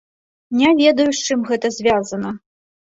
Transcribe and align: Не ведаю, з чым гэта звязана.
Не 0.61 0.69
ведаю, 0.81 1.07
з 1.19 1.31
чым 1.31 1.47
гэта 1.51 1.75
звязана. 1.81 2.29